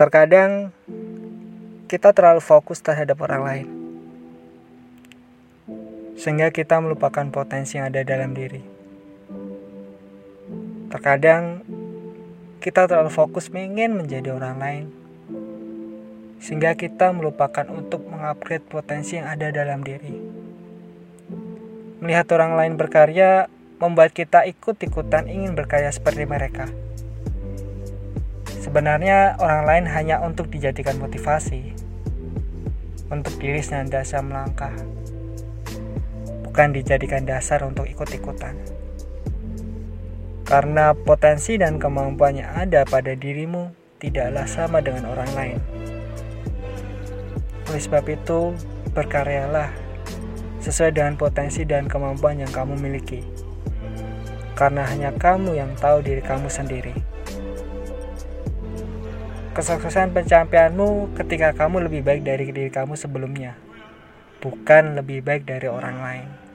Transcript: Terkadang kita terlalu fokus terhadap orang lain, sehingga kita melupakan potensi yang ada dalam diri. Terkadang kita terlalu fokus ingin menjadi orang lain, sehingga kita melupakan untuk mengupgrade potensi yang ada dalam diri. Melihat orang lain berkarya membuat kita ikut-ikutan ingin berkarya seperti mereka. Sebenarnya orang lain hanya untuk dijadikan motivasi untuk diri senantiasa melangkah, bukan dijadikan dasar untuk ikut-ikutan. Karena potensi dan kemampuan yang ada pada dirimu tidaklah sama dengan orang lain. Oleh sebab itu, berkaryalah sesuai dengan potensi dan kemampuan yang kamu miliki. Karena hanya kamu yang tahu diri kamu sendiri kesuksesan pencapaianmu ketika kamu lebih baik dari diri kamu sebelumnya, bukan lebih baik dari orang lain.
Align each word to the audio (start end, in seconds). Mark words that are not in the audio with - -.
Terkadang 0.00 0.72
kita 1.84 2.16
terlalu 2.16 2.40
fokus 2.40 2.80
terhadap 2.80 3.20
orang 3.20 3.42
lain, 3.44 3.68
sehingga 6.16 6.48
kita 6.48 6.80
melupakan 6.80 7.28
potensi 7.28 7.76
yang 7.76 7.92
ada 7.92 8.00
dalam 8.00 8.32
diri. 8.32 8.64
Terkadang 10.88 11.60
kita 12.64 12.88
terlalu 12.88 13.12
fokus 13.12 13.52
ingin 13.52 13.92
menjadi 13.92 14.32
orang 14.32 14.56
lain, 14.56 14.84
sehingga 16.40 16.72
kita 16.80 17.12
melupakan 17.12 17.68
untuk 17.68 18.00
mengupgrade 18.08 18.64
potensi 18.72 19.20
yang 19.20 19.28
ada 19.28 19.52
dalam 19.52 19.84
diri. 19.84 20.16
Melihat 22.00 22.24
orang 22.40 22.56
lain 22.56 22.80
berkarya 22.80 23.52
membuat 23.76 24.16
kita 24.16 24.48
ikut-ikutan 24.48 25.28
ingin 25.28 25.52
berkarya 25.52 25.92
seperti 25.92 26.24
mereka. 26.24 26.72
Sebenarnya 28.60 29.40
orang 29.40 29.64
lain 29.64 29.84
hanya 29.88 30.20
untuk 30.20 30.52
dijadikan 30.52 31.00
motivasi 31.00 31.72
untuk 33.08 33.40
diri 33.40 33.64
senantiasa 33.64 34.20
melangkah, 34.20 34.76
bukan 36.44 36.76
dijadikan 36.76 37.24
dasar 37.24 37.64
untuk 37.64 37.88
ikut-ikutan. 37.88 38.52
Karena 40.44 40.92
potensi 40.92 41.56
dan 41.56 41.80
kemampuan 41.80 42.36
yang 42.36 42.52
ada 42.52 42.84
pada 42.84 43.16
dirimu 43.16 43.72
tidaklah 43.96 44.44
sama 44.44 44.84
dengan 44.84 45.08
orang 45.08 45.30
lain. 45.32 45.58
Oleh 47.64 47.80
sebab 47.80 48.04
itu, 48.12 48.52
berkaryalah 48.92 49.72
sesuai 50.60 50.92
dengan 50.92 51.16
potensi 51.16 51.64
dan 51.64 51.88
kemampuan 51.88 52.36
yang 52.44 52.52
kamu 52.52 52.76
miliki. 52.76 53.24
Karena 54.52 54.84
hanya 54.84 55.16
kamu 55.16 55.56
yang 55.56 55.72
tahu 55.80 56.04
diri 56.04 56.20
kamu 56.20 56.52
sendiri 56.52 57.09
kesuksesan 59.50 60.14
pencapaianmu 60.14 61.18
ketika 61.18 61.50
kamu 61.50 61.90
lebih 61.90 62.06
baik 62.06 62.22
dari 62.22 62.54
diri 62.54 62.70
kamu 62.70 62.94
sebelumnya, 62.94 63.58
bukan 64.38 64.94
lebih 64.94 65.26
baik 65.26 65.42
dari 65.42 65.66
orang 65.66 65.96
lain. 65.98 66.49